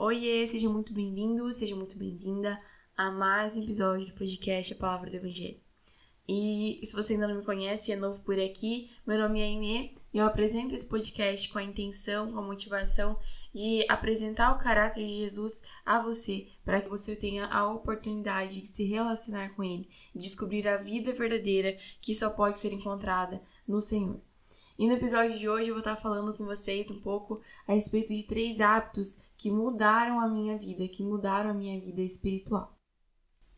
Oiê, 0.00 0.46
seja 0.46 0.68
muito 0.68 0.94
bem-vindo, 0.94 1.52
seja 1.52 1.74
muito 1.74 1.98
bem-vinda 1.98 2.56
a 2.96 3.10
mais 3.10 3.56
um 3.56 3.64
episódio 3.64 4.06
do 4.06 4.12
podcast 4.12 4.72
A 4.72 4.76
Palavra 4.76 5.10
do 5.10 5.16
Evangelho. 5.16 5.60
E 6.28 6.78
se 6.84 6.94
você 6.94 7.14
ainda 7.14 7.26
não 7.26 7.34
me 7.34 7.44
conhece 7.44 7.90
e 7.90 7.94
é 7.94 7.96
novo 7.96 8.20
por 8.20 8.38
aqui, 8.38 8.92
meu 9.04 9.18
nome 9.18 9.40
é 9.40 9.46
Aimee 9.46 9.92
e 10.14 10.18
eu 10.18 10.24
apresento 10.24 10.72
esse 10.72 10.86
podcast 10.86 11.48
com 11.48 11.58
a 11.58 11.64
intenção, 11.64 12.30
com 12.30 12.38
a 12.38 12.42
motivação 12.42 13.18
de 13.52 13.84
apresentar 13.88 14.54
o 14.54 14.58
caráter 14.60 15.02
de 15.02 15.16
Jesus 15.16 15.64
a 15.84 15.98
você, 15.98 16.46
para 16.64 16.80
que 16.80 16.88
você 16.88 17.16
tenha 17.16 17.46
a 17.46 17.68
oportunidade 17.68 18.60
de 18.60 18.68
se 18.68 18.84
relacionar 18.84 19.48
com 19.56 19.64
Ele 19.64 19.88
descobrir 20.14 20.68
a 20.68 20.76
vida 20.76 21.12
verdadeira 21.12 21.76
que 22.00 22.14
só 22.14 22.30
pode 22.30 22.56
ser 22.56 22.72
encontrada 22.72 23.42
no 23.66 23.80
Senhor. 23.80 24.22
E 24.78 24.86
no 24.86 24.92
episódio 24.92 25.36
de 25.36 25.48
hoje 25.48 25.70
eu 25.70 25.74
vou 25.74 25.80
estar 25.80 25.96
falando 25.96 26.32
com 26.32 26.44
vocês 26.44 26.88
um 26.88 27.00
pouco 27.00 27.42
a 27.66 27.72
respeito 27.72 28.14
de 28.14 28.24
três 28.24 28.60
hábitos 28.60 29.28
que 29.36 29.50
mudaram 29.50 30.20
a 30.20 30.28
minha 30.28 30.56
vida, 30.56 30.86
que 30.86 31.02
mudaram 31.02 31.50
a 31.50 31.54
minha 31.54 31.80
vida 31.80 32.00
espiritual. 32.00 32.78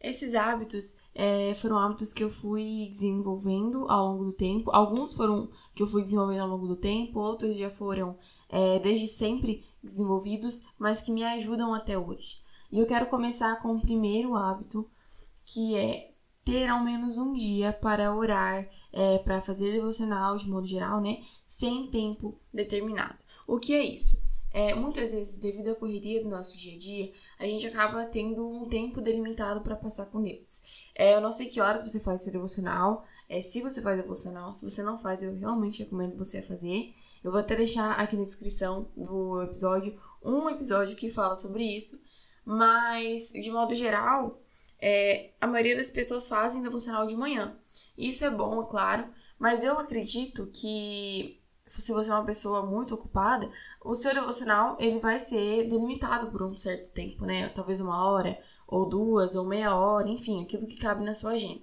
Esses 0.00 0.34
hábitos 0.34 0.96
é, 1.14 1.52
foram 1.52 1.76
hábitos 1.76 2.14
que 2.14 2.24
eu 2.24 2.30
fui 2.30 2.88
desenvolvendo 2.90 3.86
ao 3.90 4.12
longo 4.12 4.24
do 4.24 4.32
tempo. 4.32 4.70
Alguns 4.70 5.12
foram 5.12 5.50
que 5.74 5.82
eu 5.82 5.86
fui 5.86 6.00
desenvolvendo 6.00 6.40
ao 6.40 6.48
longo 6.48 6.66
do 6.66 6.76
tempo, 6.76 7.20
outros 7.20 7.58
já 7.58 7.68
foram 7.68 8.16
é, 8.48 8.78
desde 8.78 9.06
sempre 9.06 9.62
desenvolvidos, 9.82 10.62
mas 10.78 11.02
que 11.02 11.12
me 11.12 11.22
ajudam 11.22 11.74
até 11.74 11.98
hoje. 11.98 12.38
E 12.72 12.78
eu 12.78 12.86
quero 12.86 13.04
começar 13.10 13.60
com 13.60 13.76
o 13.76 13.82
primeiro 13.82 14.34
hábito, 14.36 14.90
que 15.44 15.76
é 15.76 16.09
ter 16.44 16.68
ao 16.68 16.82
menos 16.82 17.18
um 17.18 17.32
dia 17.32 17.72
para 17.72 18.14
orar, 18.14 18.68
é, 18.92 19.18
para 19.18 19.40
fazer 19.40 19.72
devocional 19.72 20.36
de 20.36 20.48
modo 20.48 20.66
geral, 20.66 21.00
né? 21.00 21.22
Sem 21.46 21.86
tempo 21.88 22.38
determinado. 22.52 23.18
O 23.46 23.58
que 23.58 23.74
é 23.74 23.84
isso? 23.84 24.20
É, 24.52 24.74
muitas 24.74 25.12
vezes, 25.12 25.38
devido 25.38 25.68
à 25.68 25.74
correria 25.76 26.22
do 26.22 26.28
nosso 26.28 26.56
dia 26.56 26.74
a 26.74 26.78
dia, 26.78 27.12
a 27.38 27.46
gente 27.46 27.66
acaba 27.68 28.04
tendo 28.04 28.44
um 28.44 28.68
tempo 28.68 29.00
delimitado 29.00 29.60
para 29.60 29.76
passar 29.76 30.06
com 30.06 30.20
Deus. 30.20 30.88
É, 30.94 31.14
eu 31.14 31.20
não 31.20 31.30
sei 31.30 31.48
que 31.48 31.60
horas 31.60 31.82
você 31.82 32.00
faz 32.00 32.22
seu 32.22 32.32
devocional, 32.32 33.04
é, 33.28 33.40
se 33.40 33.60
você 33.60 33.80
faz 33.80 33.96
devocional, 33.96 34.52
se 34.52 34.68
você 34.68 34.82
não 34.82 34.98
faz, 34.98 35.22
eu 35.22 35.36
realmente 35.38 35.84
recomendo 35.84 36.18
você 36.18 36.38
a 36.38 36.42
fazer. 36.42 36.92
Eu 37.22 37.30
vou 37.30 37.38
até 37.38 37.54
deixar 37.54 37.92
aqui 37.92 38.16
na 38.16 38.24
descrição 38.24 38.88
do 38.96 39.40
episódio 39.42 39.96
um 40.22 40.50
episódio 40.50 40.96
que 40.96 41.08
fala 41.08 41.36
sobre 41.36 41.64
isso, 41.64 42.00
mas 42.44 43.30
de 43.30 43.50
modo 43.52 43.74
geral, 43.74 44.40
é, 44.80 45.30
a 45.40 45.46
maioria 45.46 45.76
das 45.76 45.90
pessoas 45.90 46.28
fazem 46.28 46.62
devocional 46.62 47.06
de 47.06 47.16
manhã. 47.16 47.56
Isso 47.96 48.24
é 48.24 48.30
bom, 48.30 48.62
é 48.62 48.66
claro, 48.66 49.08
mas 49.38 49.62
eu 49.62 49.78
acredito 49.78 50.46
que 50.52 51.40
se 51.66 51.92
você 51.92 52.10
é 52.10 52.14
uma 52.14 52.24
pessoa 52.24 52.66
muito 52.66 52.94
ocupada, 52.94 53.48
o 53.84 53.94
seu 53.94 54.12
devocional 54.12 54.76
ele 54.80 54.98
vai 54.98 55.20
ser 55.20 55.68
delimitado 55.68 56.26
por 56.26 56.42
um 56.42 56.54
certo 56.54 56.90
tempo, 56.90 57.24
né? 57.24 57.48
Talvez 57.50 57.80
uma 57.80 58.04
hora, 58.04 58.36
ou 58.66 58.88
duas, 58.88 59.36
ou 59.36 59.46
meia 59.46 59.76
hora, 59.76 60.08
enfim, 60.08 60.42
aquilo 60.42 60.66
que 60.66 60.76
cabe 60.76 61.04
na 61.04 61.14
sua 61.14 61.32
agenda. 61.32 61.62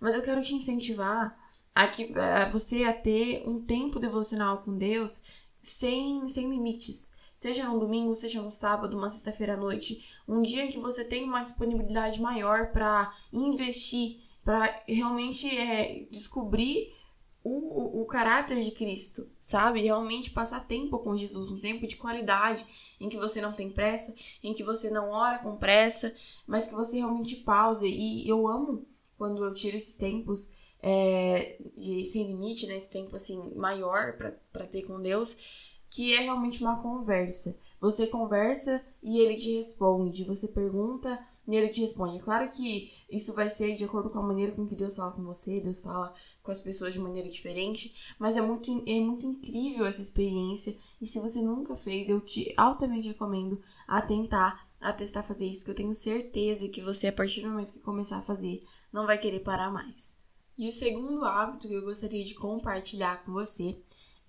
Mas 0.00 0.14
eu 0.14 0.22
quero 0.22 0.40
te 0.40 0.54
incentivar 0.54 1.38
a, 1.74 1.86
que, 1.86 2.18
a 2.18 2.48
você 2.48 2.84
a 2.84 2.92
ter 2.94 3.46
um 3.46 3.60
tempo 3.60 4.00
devocional 4.00 4.62
com 4.62 4.76
Deus 4.76 5.44
sem, 5.60 6.26
sem 6.28 6.48
limites. 6.48 7.12
Seja 7.42 7.68
no 7.68 7.80
domingo, 7.80 8.14
seja 8.14 8.40
no 8.40 8.52
sábado, 8.52 8.96
uma 8.96 9.10
sexta-feira 9.10 9.54
à 9.54 9.56
noite, 9.56 10.06
um 10.28 10.40
dia 10.40 10.62
em 10.62 10.68
que 10.68 10.78
você 10.78 11.04
tem 11.04 11.24
uma 11.24 11.42
disponibilidade 11.42 12.20
maior 12.20 12.70
para 12.70 13.12
investir, 13.32 14.20
para 14.44 14.80
realmente 14.86 15.48
é, 15.58 16.06
descobrir 16.08 16.94
o, 17.42 17.50
o, 17.50 18.02
o, 18.02 18.06
caráter 18.06 18.60
de 18.60 18.70
Cristo, 18.70 19.28
sabe? 19.40 19.82
Realmente 19.82 20.30
passar 20.30 20.68
tempo 20.68 21.00
com 21.00 21.16
Jesus, 21.16 21.50
um 21.50 21.58
tempo 21.58 21.84
de 21.84 21.96
qualidade, 21.96 22.64
em 23.00 23.08
que 23.08 23.16
você 23.16 23.40
não 23.40 23.52
tem 23.52 23.68
pressa, 23.68 24.14
em 24.40 24.54
que 24.54 24.62
você 24.62 24.88
não 24.88 25.10
ora 25.10 25.40
com 25.40 25.56
pressa, 25.56 26.14
mas 26.46 26.68
que 26.68 26.76
você 26.76 26.98
realmente 26.98 27.38
pausa. 27.38 27.84
E 27.84 28.22
eu 28.28 28.46
amo 28.46 28.86
quando 29.18 29.44
eu 29.44 29.52
tiro 29.52 29.76
esses 29.76 29.96
tempos 29.96 30.70
é, 30.80 31.60
de 31.76 32.04
sem 32.04 32.24
limite, 32.24 32.68
né? 32.68 32.76
Esse 32.76 32.92
tempo 32.92 33.16
assim 33.16 33.52
maior 33.56 34.16
para 34.16 34.66
ter 34.68 34.82
com 34.82 35.02
Deus 35.02 35.36
que 35.92 36.14
é 36.14 36.20
realmente 36.20 36.62
uma 36.62 36.80
conversa. 36.80 37.54
Você 37.78 38.06
conversa 38.06 38.82
e 39.02 39.20
ele 39.20 39.36
te 39.36 39.54
responde, 39.54 40.24
você 40.24 40.48
pergunta 40.48 41.22
e 41.46 41.54
ele 41.54 41.68
te 41.68 41.82
responde. 41.82 42.18
Claro 42.18 42.48
que 42.48 42.90
isso 43.10 43.34
vai 43.34 43.50
ser 43.50 43.74
de 43.74 43.84
acordo 43.84 44.08
com 44.08 44.18
a 44.18 44.22
maneira 44.22 44.52
com 44.52 44.64
que 44.64 44.74
Deus 44.74 44.96
fala 44.96 45.12
com 45.12 45.22
você, 45.22 45.60
Deus 45.60 45.82
fala 45.82 46.14
com 46.42 46.50
as 46.50 46.62
pessoas 46.62 46.94
de 46.94 47.00
maneira 47.00 47.28
diferente, 47.28 47.94
mas 48.18 48.38
é 48.38 48.40
muito, 48.40 48.70
é 48.86 49.00
muito 49.00 49.26
incrível 49.26 49.84
essa 49.84 50.00
experiência 50.00 50.74
e 50.98 51.04
se 51.04 51.20
você 51.20 51.42
nunca 51.42 51.76
fez, 51.76 52.08
eu 52.08 52.22
te 52.22 52.54
altamente 52.56 53.08
recomendo 53.08 53.60
a 53.86 54.00
tentar, 54.00 54.66
a 54.80 54.94
testar 54.94 55.22
fazer 55.22 55.44
isso, 55.44 55.62
que 55.62 55.72
eu 55.72 55.76
tenho 55.76 55.94
certeza 55.94 56.70
que 56.70 56.80
você, 56.80 57.08
a 57.08 57.12
partir 57.12 57.42
do 57.42 57.50
momento 57.50 57.74
que 57.74 57.80
começar 57.80 58.16
a 58.16 58.22
fazer, 58.22 58.64
não 58.90 59.04
vai 59.04 59.18
querer 59.18 59.40
parar 59.40 59.70
mais. 59.70 60.16
E 60.56 60.66
o 60.66 60.72
segundo 60.72 61.22
hábito 61.22 61.68
que 61.68 61.74
eu 61.74 61.84
gostaria 61.84 62.24
de 62.24 62.34
compartilhar 62.34 63.22
com 63.24 63.32
você 63.32 63.78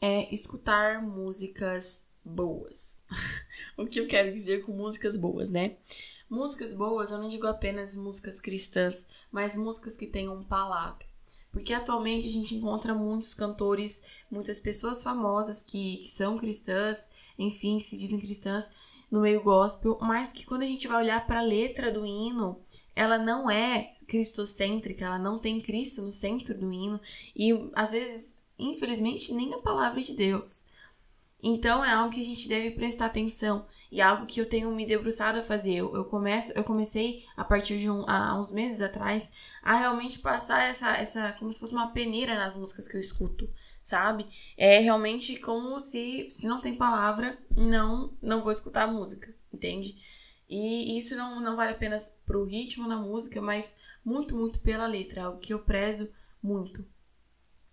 é 0.06 0.28
escutar 0.34 1.02
músicas 1.02 2.09
boas. 2.25 3.02
o 3.78 3.86
que 3.86 4.02
eu 4.02 4.06
quero 4.06 4.34
dizer 4.34 4.66
com 4.66 4.74
músicas 4.74 5.16
boas, 5.16 5.50
né? 5.50 5.78
Músicas 6.30 6.74
boas, 6.74 7.09
eu 7.09 7.18
não 7.18 7.30
digo 7.30 7.47
apenas 7.47 7.96
músicas 7.96 8.42
cristãs, 8.42 9.08
mas 9.31 9.56
músicas 9.56 9.96
que 9.96 10.06
tenham 10.06 10.44
palavra. 10.44 11.06
Porque 11.53 11.74
atualmente 11.74 12.28
a 12.28 12.30
gente 12.30 12.53
encontra 12.53 12.94
muitos 12.94 13.34
cantores, 13.34 14.03
muitas 14.30 14.59
pessoas 14.59 15.02
famosas 15.02 15.62
que, 15.62 15.96
que 15.96 16.12
são 16.12 16.38
cristãs, 16.38 17.08
enfim, 17.40 17.78
que 17.78 17.86
se 17.86 17.96
dizem 17.96 18.19
cristãs 18.19 18.72
no 19.09 19.22
meio 19.22 19.42
gospel, 19.42 19.97
mas 20.02 20.34
que 20.34 20.46
quando 20.46 20.63
a 20.63 20.68
gente 20.68 20.86
vai 20.86 20.97
olhar 20.97 21.25
para 21.25 21.40
a 21.40 21.44
letra 21.44 21.90
do 21.90 22.06
hino, 22.06 22.59
ela 22.94 23.18
não 23.18 23.50
é 23.50 23.94
cristocêntrica, 24.06 25.06
ela 25.06 25.19
não 25.19 25.40
tem 25.40 25.62
Cristo 25.62 26.02
no 26.02 26.12
centro 26.12 26.58
do 26.58 26.74
hino 26.74 27.00
e 27.34 27.53
às 27.74 27.92
vezes 27.92 28.43
infelizmente, 28.58 29.34
nem 29.34 29.53
a 29.53 29.59
palavra 29.59 30.02
de 30.02 30.16
Deus. 30.16 30.66
Então 31.46 31.84
é 31.84 31.91
algo 31.91 32.09
que 32.09 32.22
a 32.22 32.24
gente 32.24 32.47
deve 32.47 32.72
prestar 32.72 33.08
atenção 33.08 33.66
e 33.91 34.00
algo 34.00 34.25
que 34.25 34.40
eu 34.40 34.47
tenho 34.47 34.74
me 34.74 34.86
debruçado 34.86 35.40
a 35.40 35.44
fazer. 35.44 35.74
Eu, 35.74 35.94
eu 35.94 36.06
começo, 36.06 36.53
eu 36.53 36.63
comecei 36.63 37.25
a 37.36 37.44
partir 37.44 37.80
de 37.80 37.90
um, 37.90 38.06
uns 38.40 38.50
meses 38.53 38.80
atrás 38.80 39.30
a 39.62 39.75
realmente 39.75 40.19
passar 40.19 40.63
essa, 40.63 40.96
essa 40.96 41.34
como 41.34 41.52
se 41.52 41.59
fosse 41.59 41.74
uma 41.74 41.92
peneira 41.92 42.36
nas 42.36 42.56
músicas 42.56 42.88
que 42.88 42.96
eu 42.96 43.02
escuto, 43.02 43.50
sabe? 43.81 44.25
É 44.56 44.80
realmente 44.80 45.38
como 45.38 45.78
se 45.81 46.28
se 46.30 46.47
não 46.47 46.62
tem 46.62 46.78
palavra, 46.78 47.38
não 47.53 48.13
não 48.22 48.42
vou 48.42 48.52
escutar 48.52 48.84
a 48.84 48.92
música, 48.92 49.36
entende? 49.52 49.97
E 50.50 50.97
isso 50.97 51.16
não, 51.18 51.42
não 51.42 51.58
vale 51.58 51.72
apenas 51.72 52.18
pro 52.25 52.46
ritmo 52.46 52.88
da 52.88 52.96
música, 52.96 53.42
mas 53.42 53.75
muito, 54.06 54.36
muito 54.36 54.62
pela 54.62 54.88
letra, 54.88 55.25
algo 55.25 55.40
que 55.40 55.53
eu 55.53 55.59
prezo 55.59 56.09
muito. 56.42 56.86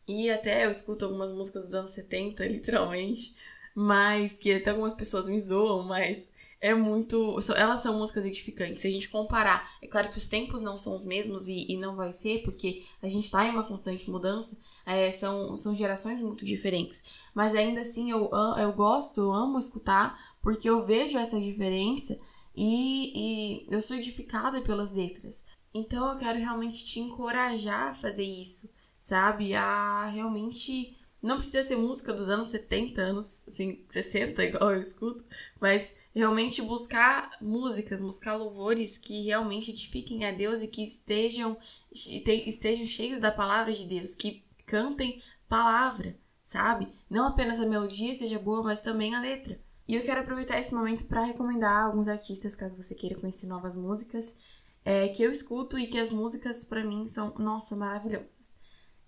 E 0.06 0.30
até 0.30 0.64
eu 0.64 0.70
escuto 0.70 1.04
algumas 1.04 1.30
músicas 1.30 1.64
dos 1.64 1.74
anos 1.74 1.90
70, 1.90 2.44
literalmente, 2.48 3.34
mas 3.74 4.36
que 4.36 4.52
até 4.52 4.70
algumas 4.70 4.94
pessoas 4.94 5.28
me 5.28 5.38
zoam, 5.38 5.84
mas 5.84 6.30
é 6.60 6.74
muito. 6.74 7.38
Elas 7.56 7.80
são 7.80 7.98
músicas 7.98 8.24
edificantes. 8.24 8.82
Se 8.82 8.88
a 8.88 8.90
gente 8.90 9.08
comparar, 9.08 9.76
é 9.80 9.86
claro 9.86 10.10
que 10.10 10.18
os 10.18 10.28
tempos 10.28 10.60
não 10.60 10.76
são 10.76 10.94
os 10.94 11.04
mesmos 11.04 11.48
e, 11.48 11.66
e 11.70 11.76
não 11.78 11.94
vai 11.96 12.12
ser, 12.12 12.42
porque 12.42 12.84
a 13.02 13.08
gente 13.08 13.30
tá 13.30 13.46
em 13.46 13.50
uma 13.50 13.64
constante 13.64 14.10
mudança, 14.10 14.56
é, 14.84 15.10
são, 15.10 15.56
são 15.56 15.74
gerações 15.74 16.20
muito 16.20 16.44
diferentes. 16.44 17.20
Mas 17.34 17.54
ainda 17.54 17.80
assim 17.80 18.10
eu, 18.10 18.30
eu 18.58 18.72
gosto, 18.72 19.20
eu 19.20 19.32
amo 19.32 19.58
escutar, 19.58 20.36
porque 20.42 20.68
eu 20.68 20.80
vejo 20.82 21.16
essa 21.16 21.40
diferença 21.40 22.18
e, 22.54 23.62
e 23.64 23.66
eu 23.70 23.80
sou 23.80 23.96
edificada 23.96 24.60
pelas 24.60 24.92
letras. 24.92 25.46
Então 25.72 26.10
eu 26.10 26.16
quero 26.16 26.38
realmente 26.38 26.84
te 26.84 27.00
encorajar 27.00 27.88
a 27.88 27.94
fazer 27.94 28.24
isso 28.24 28.68
sabe? 29.00 29.54
A 29.54 30.06
realmente. 30.06 30.96
Não 31.22 31.36
precisa 31.36 31.62
ser 31.62 31.76
música 31.76 32.14
dos 32.14 32.30
anos 32.30 32.48
70, 32.48 32.98
anos 33.02 33.44
assim, 33.46 33.84
60, 33.90 34.40
igual 34.44 34.72
eu 34.72 34.80
escuto, 34.80 35.22
mas 35.60 36.02
realmente 36.14 36.62
buscar 36.62 37.30
músicas, 37.42 38.00
buscar 38.00 38.36
louvores 38.36 38.96
que 38.96 39.24
realmente 39.24 39.70
edifiquem 39.70 40.24
a 40.24 40.32
Deus 40.32 40.62
e 40.62 40.68
que 40.68 40.82
estejam, 40.82 41.58
estejam 41.92 42.86
cheios 42.86 43.20
da 43.20 43.30
palavra 43.30 43.70
de 43.70 43.84
Deus, 43.86 44.14
que 44.14 44.42
cantem 44.64 45.22
palavra, 45.46 46.16
sabe? 46.42 46.88
Não 47.10 47.26
apenas 47.26 47.60
a 47.60 47.66
melodia 47.66 48.14
seja 48.14 48.38
boa, 48.38 48.62
mas 48.62 48.80
também 48.80 49.14
a 49.14 49.20
letra. 49.20 49.60
E 49.86 49.96
eu 49.96 50.02
quero 50.02 50.20
aproveitar 50.20 50.58
esse 50.58 50.74
momento 50.74 51.04
para 51.04 51.24
recomendar 51.24 51.84
alguns 51.84 52.08
artistas, 52.08 52.56
caso 52.56 52.82
você 52.82 52.94
queira 52.94 53.20
conhecer 53.20 53.46
novas 53.46 53.76
músicas, 53.76 54.36
é, 54.82 55.08
que 55.08 55.22
eu 55.22 55.30
escuto 55.30 55.78
e 55.78 55.86
que 55.86 55.98
as 55.98 56.10
músicas 56.10 56.64
para 56.64 56.82
mim 56.82 57.06
são, 57.06 57.34
nossa, 57.38 57.76
maravilhosas. 57.76 58.59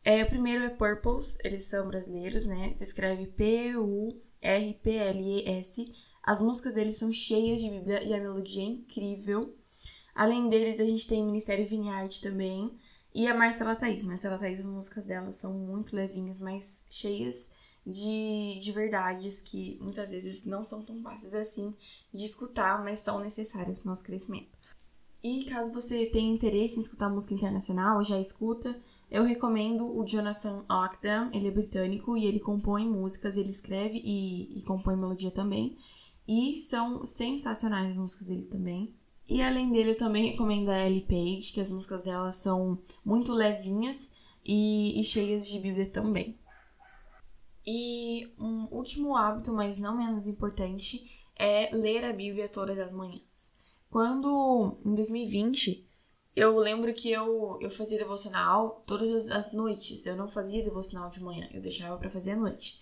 É, 0.05 0.23
o 0.25 0.27
primeiro 0.27 0.65
é 0.65 0.69
Purples, 0.69 1.39
eles 1.45 1.65
são 1.65 1.87
brasileiros, 1.87 2.47
né? 2.47 2.73
Se 2.73 2.83
escreve 2.83 3.27
P-U-R-P-L-E-S. 3.29 4.23
As 6.23 6.41
músicas 6.41 6.75
deles 6.75 6.97
são 6.97 7.13
cheias 7.13 7.61
de 7.61 7.71
Bíblia 7.71 8.03
e 8.03 8.13
a 8.13 8.21
melodia 8.21 8.63
é 8.63 8.67
incrível. 8.67 9.57
Além 10.15 10.49
deles, 10.49 10.81
a 10.81 10.87
gente 10.87 11.07
tem 11.07 11.25
Ministério 11.25 11.67
Vineyard 11.67 12.21
também. 12.21 12.77
E 13.15 13.29
a 13.29 13.35
Marcela 13.35 13.77
Thaís. 13.77 14.05
Marcela 14.05 14.39
Thaís, 14.39 14.61
as 14.61 14.67
músicas 14.67 15.07
dela 15.07 15.31
são 15.31 15.53
muito 15.55 15.95
levinhas, 15.95 16.41
mas 16.41 16.87
cheias 16.91 17.53
de, 17.87 18.59
de 18.61 18.73
verdades 18.73 19.41
que 19.41 19.79
muitas 19.81 20.13
vezes 20.13 20.45
não 20.45 20.65
são 20.65 20.83
tão 20.83 21.03
fáceis 21.03 21.35
assim 21.35 21.75
de 22.13 22.25
escutar, 22.25 22.83
mas 22.83 23.01
são 23.01 23.21
necessárias 23.21 23.79
para 23.79 23.87
o 23.87 23.89
nosso 23.89 24.05
crescimento. 24.05 24.59
E 25.23 25.45
caso 25.45 25.73
você 25.73 26.07
tenha 26.07 26.33
interesse 26.33 26.79
em 26.79 26.83
escutar 26.83 27.09
música 27.09 27.35
internacional 27.35 28.03
já 28.03 28.19
escuta, 28.19 28.73
eu 29.13 29.25
recomendo 29.25 29.95
o 29.95 30.07
Jonathan 30.07 30.65
Ogden, 30.71 31.29
ele 31.35 31.49
é 31.49 31.51
britânico 31.51 32.17
e 32.17 32.25
ele 32.25 32.41
compõe 32.41 32.89
músicas, 32.89 33.37
ele 33.37 33.51
escreve 33.51 34.01
e, 34.03 34.59
e 34.59 34.63
compõe 34.63 34.97
melodia 34.97 35.31
também. 35.31 35.77
E 36.27 36.59
são 36.59 37.05
sensacionais 37.05 37.91
as 37.91 37.99
músicas 37.99 38.29
dele 38.29 38.47
também. 38.47 38.95
E 39.29 39.43
além 39.43 39.71
dele, 39.71 39.91
eu 39.91 39.97
também 39.99 40.31
recomendo 40.31 40.71
a 40.71 40.79
Ellie 40.79 41.03
Page, 41.03 41.53
que 41.53 41.61
as 41.61 41.71
músicas 41.71 42.05
dela 42.05 42.33
são 42.33 42.79
muito 43.05 43.33
levinhas 43.35 44.13
e, 44.43 44.99
e 44.99 45.05
cheias 45.05 45.47
de 45.47 45.59
Bíblia 45.59 45.87
também. 45.87 46.39
E 47.67 48.33
um 48.41 48.67
último 48.75 49.15
hábito, 49.15 49.53
mas 49.53 49.77
não 49.77 49.95
menos 49.95 50.27
importante, 50.27 51.27
é 51.37 51.69
ler 51.77 52.03
a 52.07 52.15
Bíblia 52.15 52.49
todas 52.49 52.79
as 52.79 52.91
manhãs. 52.91 53.53
Quando, 53.91 54.79
em 54.87 54.95
2020, 54.95 55.87
eu 56.35 56.59
lembro 56.59 56.93
que 56.93 57.11
eu, 57.11 57.59
eu 57.61 57.71
fazia 57.71 57.99
devocional 57.99 58.83
todas 58.87 59.11
as, 59.11 59.29
as 59.29 59.53
noites. 59.53 60.07
Eu 60.07 60.17
não 60.17 60.29
fazia 60.29 60.63
devocional 60.63 61.11
de 61.11 61.23
manhã, 61.23 61.49
eu 61.53 61.61
deixava 61.61 61.99
para 61.99 62.11
fazer 62.11 62.33
à 62.33 62.37
noite. 62.37 62.81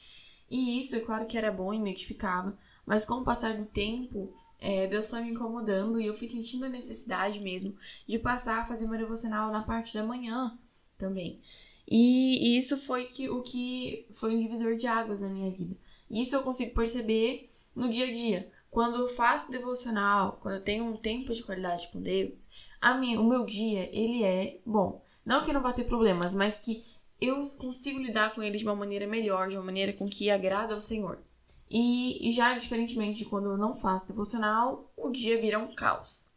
E 0.51 0.81
isso, 0.81 0.97
é 0.97 1.01
claro 1.01 1.27
que 1.27 1.39
era 1.39 1.53
bom 1.53 1.73
e 1.73 1.79
me 1.79 1.91
edificava, 1.91 2.59
mas 2.85 3.07
com 3.07 3.15
o 3.15 3.25
passar 3.25 3.57
do 3.57 3.67
tempo, 3.67 4.33
é, 4.59 4.87
Deus 4.89 5.09
foi 5.09 5.23
me 5.23 5.31
incomodando 5.31 6.01
e 6.01 6.07
eu 6.07 6.15
fui 6.15 6.27
sentindo 6.27 6.67
a 6.67 6.69
necessidade 6.69 7.41
mesmo 7.41 7.77
de 8.07 8.19
passar 8.19 8.61
a 8.61 8.65
fazer 8.65 8.89
meu 8.89 8.99
devocional 8.99 9.53
na 9.53 9.63
parte 9.63 9.95
da 9.95 10.03
manhã 10.03 10.59
também. 10.99 11.41
E, 11.87 12.55
e 12.55 12.59
isso 12.59 12.77
foi 12.77 13.05
que, 13.05 13.29
o 13.29 13.43
que 13.43 14.07
foi 14.11 14.35
um 14.35 14.41
divisor 14.41 14.77
de 14.77 14.87
águas 14.87 15.21
na 15.21 15.29
minha 15.29 15.51
vida. 15.51 15.77
E 16.11 16.23
isso 16.23 16.35
eu 16.35 16.43
consigo 16.43 16.75
perceber 16.75 17.49
no 17.75 17.89
dia 17.89 18.07
a 18.07 18.13
dia. 18.13 18.51
Quando 18.71 18.97
eu 19.01 19.09
faço 19.09 19.51
devocional, 19.51 20.39
quando 20.41 20.55
eu 20.55 20.63
tenho 20.63 20.85
um 20.85 20.97
tempo 20.97 21.33
de 21.33 21.43
qualidade 21.43 21.89
com 21.89 22.01
Deus, 22.01 22.49
a 22.81 22.95
minha, 22.95 23.21
o 23.21 23.29
meu 23.29 23.45
dia, 23.45 23.89
ele 23.93 24.23
é 24.23 24.61
bom. 24.65 25.05
Não 25.25 25.45
que 25.45 25.53
não 25.53 25.63
vá 25.63 25.73
ter 25.73 25.85
problemas, 25.85 26.33
mas 26.33 26.59
que 26.59 26.83
eu 27.21 27.37
consigo 27.59 27.99
lidar 27.99 28.35
com 28.35 28.43
ele 28.43 28.57
de 28.57 28.65
uma 28.65 28.75
maneira 28.75 29.07
melhor, 29.07 29.49
de 29.49 29.57
uma 29.57 29.65
maneira 29.65 29.93
com 29.93 30.09
que 30.09 30.31
agrada 30.31 30.75
ao 30.75 30.81
Senhor. 30.81 31.23
E, 31.71 32.29
e 32.29 32.33
já 32.33 32.59
diferentemente 32.59 33.19
de 33.19 33.27
quando 33.27 33.51
eu 33.51 33.59
não 33.59 33.75
faço 33.75 34.09
devocional, 34.09 34.93
o 34.97 35.11
dia 35.11 35.41
vira 35.41 35.59
um 35.59 35.75
caos. 35.75 36.35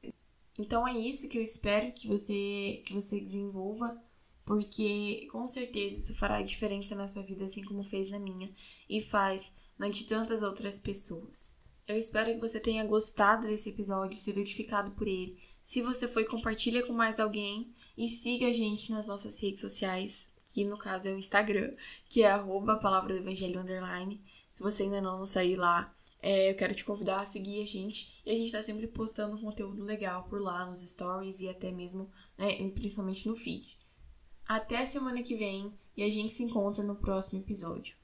Então 0.59 0.87
é 0.87 0.95
isso 0.97 1.27
que 1.27 1.37
eu 1.37 1.41
espero 1.41 1.91
que 1.93 2.07
você 2.07 2.83
que 2.85 2.93
você 2.93 3.19
desenvolva, 3.19 3.99
porque 4.45 5.27
com 5.31 5.47
certeza 5.47 5.97
isso 5.97 6.19
fará 6.19 6.41
diferença 6.43 6.93
na 6.93 7.07
sua 7.07 7.23
vida 7.23 7.45
assim 7.45 7.63
como 7.63 7.83
fez 7.83 8.11
na 8.11 8.19
minha 8.19 8.53
e 8.87 9.01
faz 9.01 9.53
na 9.77 9.89
de 9.89 10.03
tantas 10.03 10.43
outras 10.43 10.77
pessoas. 10.77 11.57
Eu 11.87 11.97
espero 11.97 12.33
que 12.33 12.39
você 12.39 12.59
tenha 12.59 12.85
gostado 12.85 13.47
desse 13.47 13.69
episódio, 13.69 14.15
sido 14.15 14.39
edificado 14.39 14.91
por 14.91 15.07
ele. 15.07 15.37
Se 15.63 15.81
você 15.81 16.09
foi, 16.09 16.25
compartilha 16.25 16.85
com 16.85 16.91
mais 16.91 17.21
alguém 17.21 17.71
e 17.97 18.09
siga 18.09 18.47
a 18.47 18.51
gente 18.51 18.91
nas 18.91 19.07
nossas 19.07 19.39
redes 19.39 19.61
sociais, 19.61 20.35
que 20.45 20.65
no 20.65 20.77
caso 20.77 21.07
é 21.07 21.13
o 21.13 21.17
Instagram, 21.17 21.71
que 22.09 22.21
é 22.21 22.29
arroba 22.29 22.75
palavra 22.75 23.13
do 23.13 23.21
evangelho 23.21 23.61
underline. 23.61 24.21
Se 24.51 24.61
você 24.61 24.83
ainda 24.83 25.01
não 25.01 25.25
sair 25.25 25.55
lá, 25.55 25.95
é, 26.21 26.51
eu 26.51 26.55
quero 26.55 26.75
te 26.75 26.83
convidar 26.83 27.21
a 27.21 27.25
seguir 27.25 27.61
a 27.61 27.65
gente. 27.65 28.21
E 28.25 28.31
a 28.31 28.35
gente 28.35 28.51
tá 28.51 28.61
sempre 28.61 28.87
postando 28.87 29.39
conteúdo 29.39 29.85
legal 29.85 30.25
por 30.25 30.41
lá, 30.41 30.65
nos 30.65 30.81
stories 30.81 31.39
e 31.39 31.47
até 31.47 31.71
mesmo, 31.71 32.11
né, 32.37 32.69
principalmente 32.71 33.25
no 33.25 33.33
feed. 33.33 33.79
Até 34.45 34.85
semana 34.85 35.23
que 35.23 35.35
vem 35.35 35.73
e 35.95 36.03
a 36.03 36.09
gente 36.09 36.33
se 36.33 36.43
encontra 36.43 36.83
no 36.83 36.97
próximo 36.97 37.39
episódio. 37.39 37.95